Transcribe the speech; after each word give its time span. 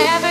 Ever. 0.00 0.27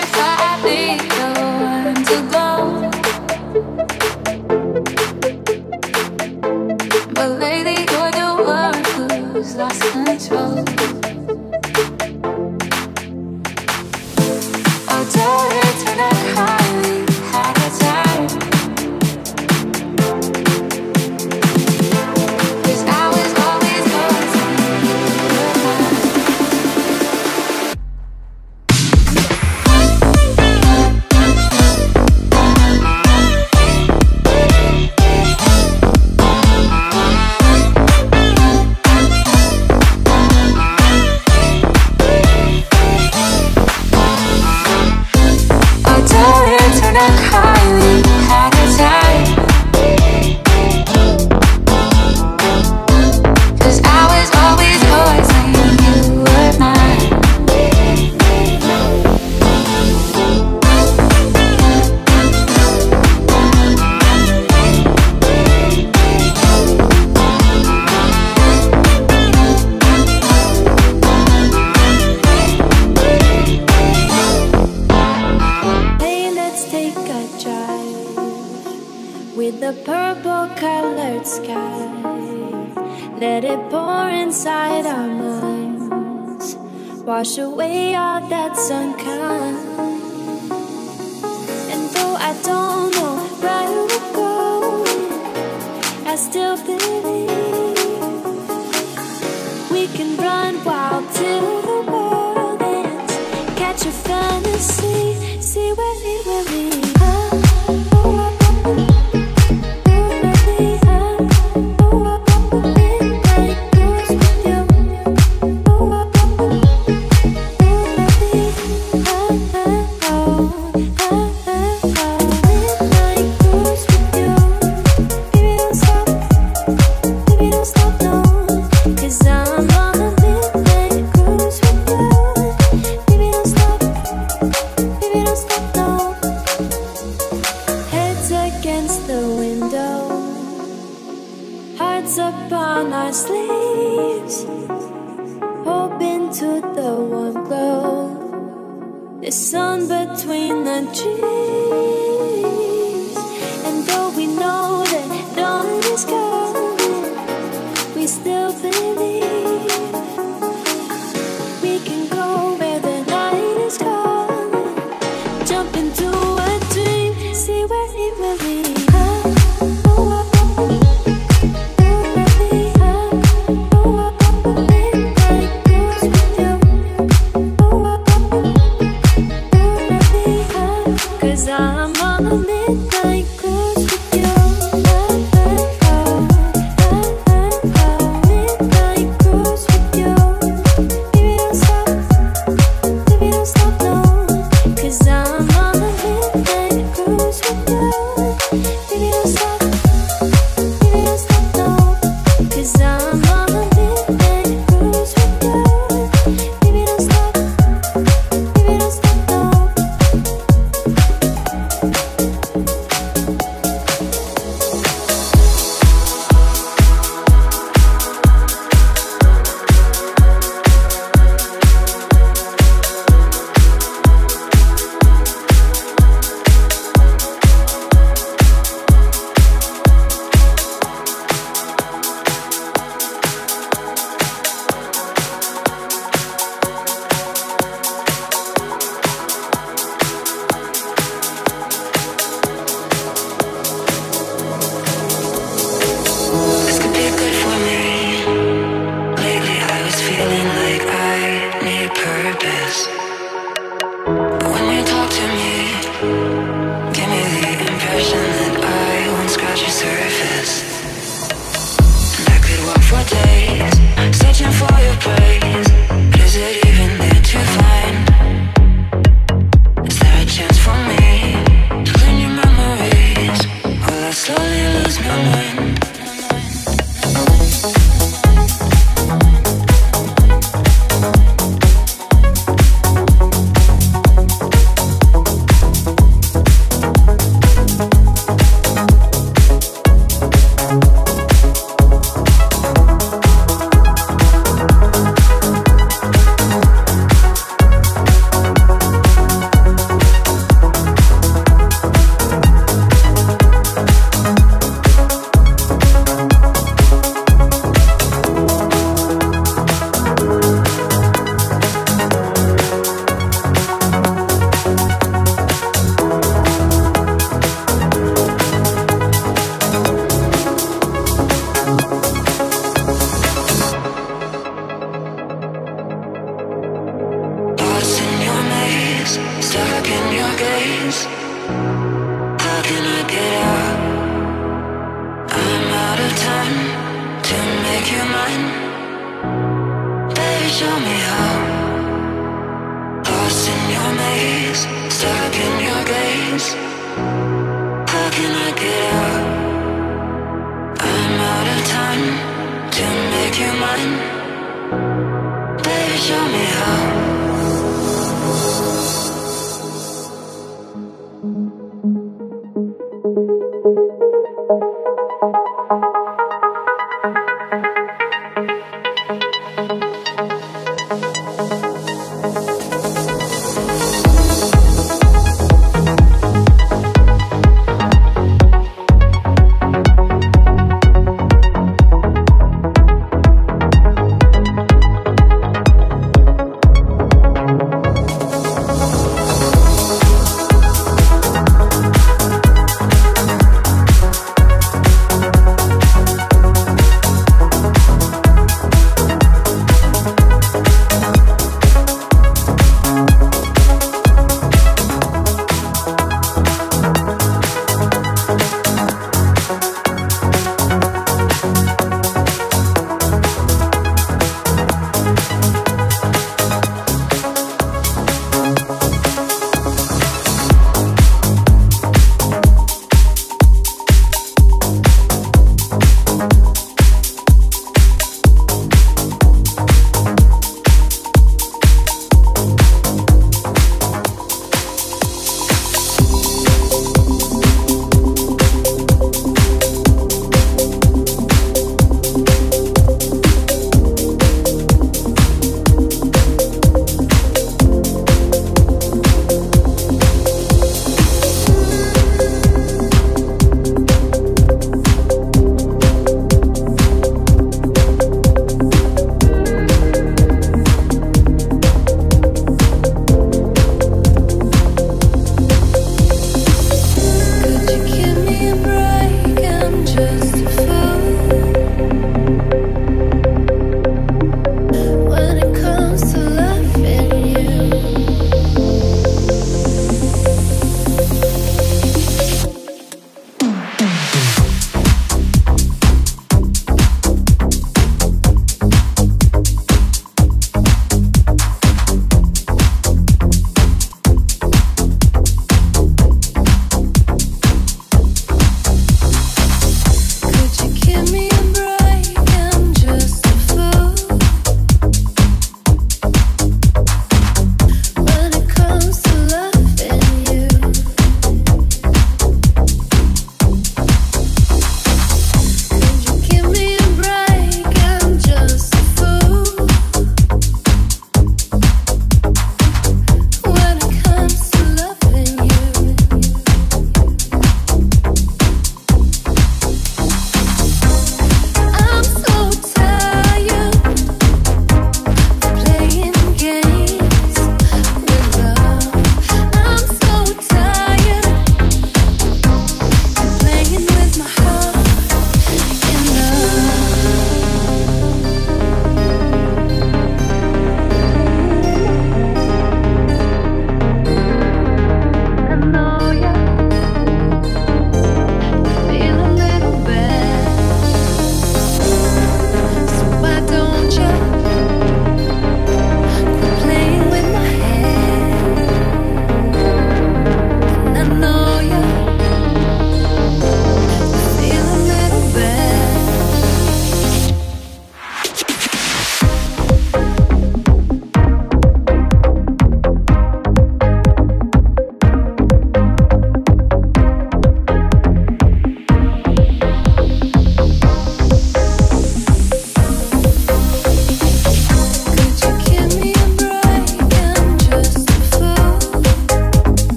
see, 104.62 105.40
see 105.42 105.72
where 105.74 106.20
it 106.20 106.26
will 106.26 106.44
lead. 106.58 106.67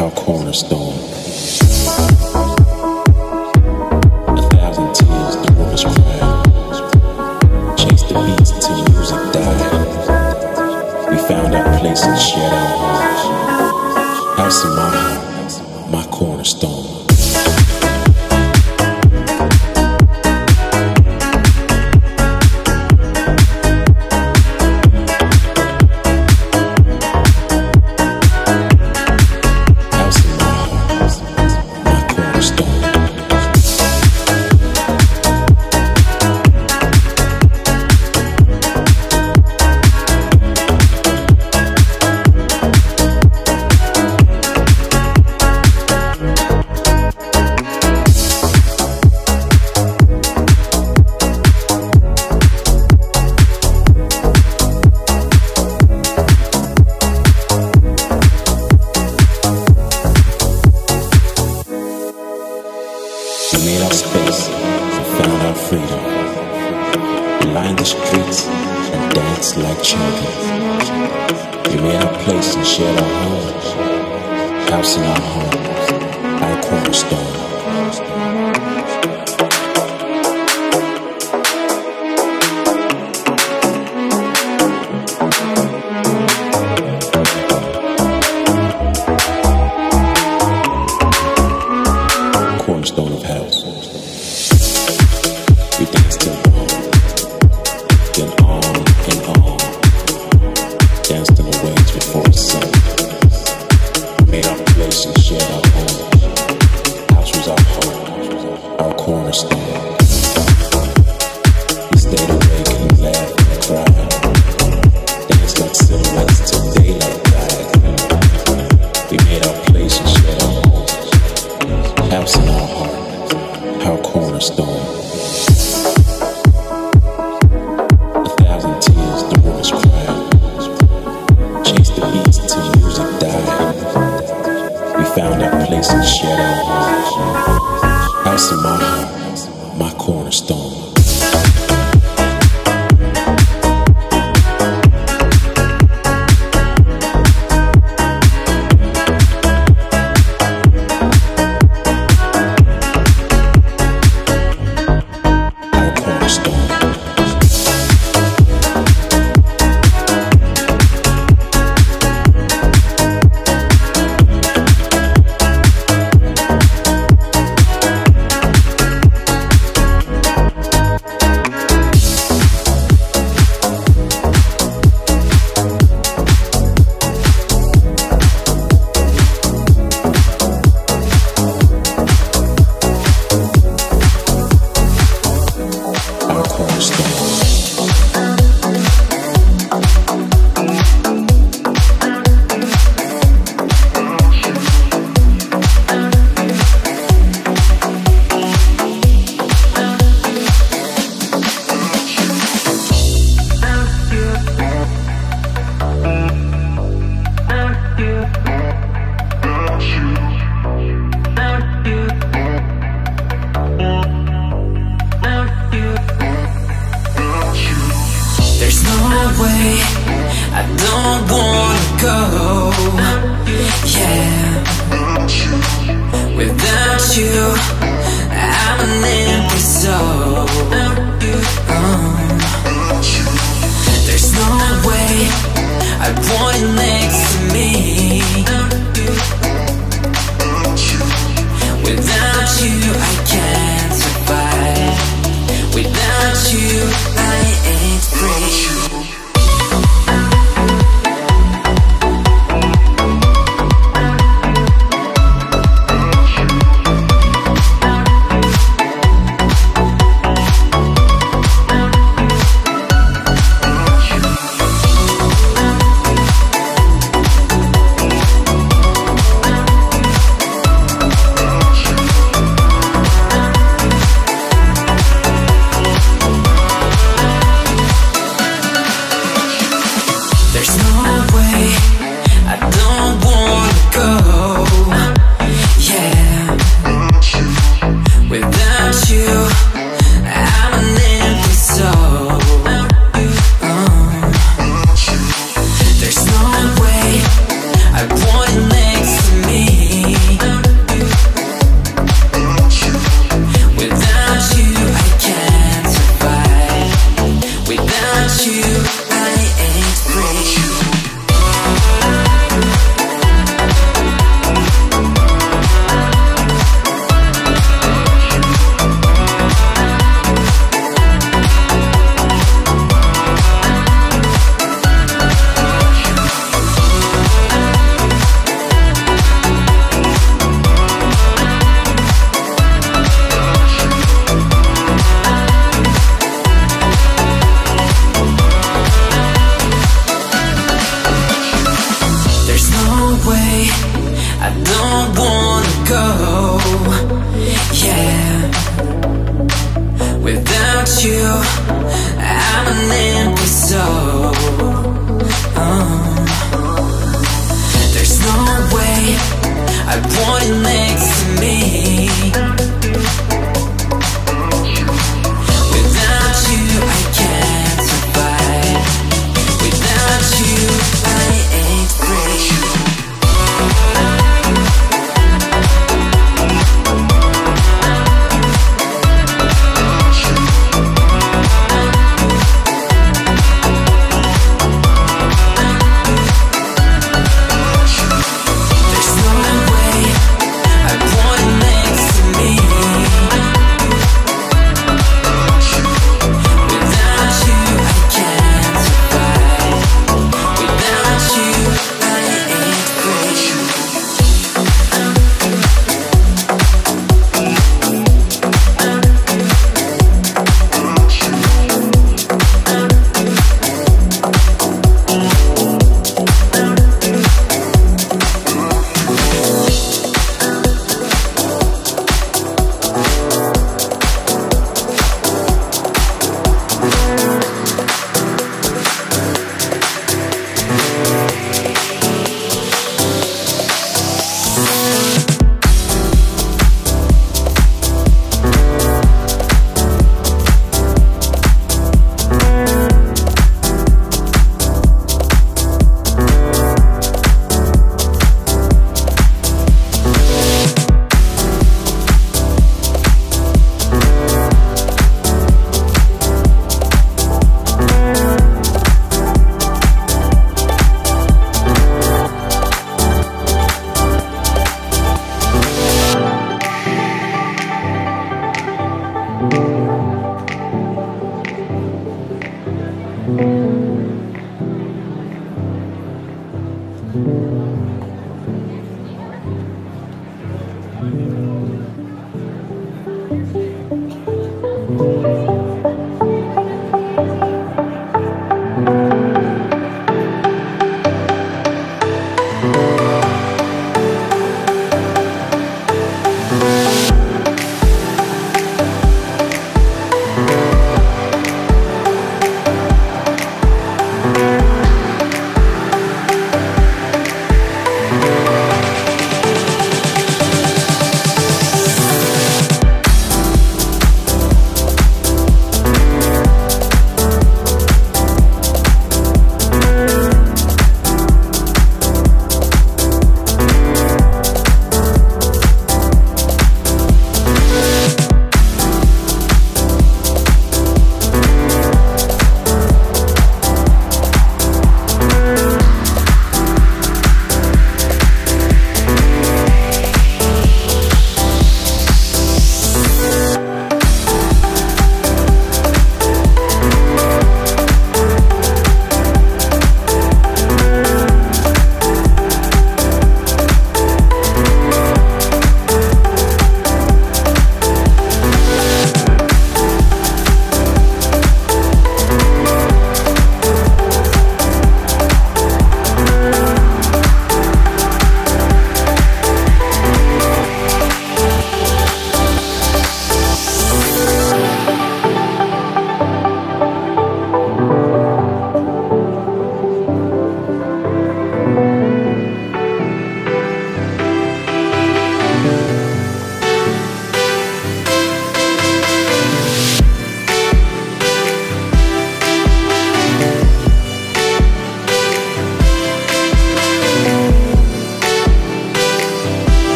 our 0.00 0.10
cornerstone. 0.10 1.25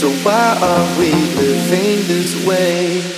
So 0.00 0.08
why 0.24 0.56
are 0.62 0.96
we 0.96 1.10
living 1.12 2.06
this 2.06 2.46
way? 2.46 3.17